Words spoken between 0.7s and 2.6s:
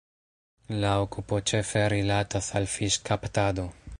La okupo ĉefe rilatas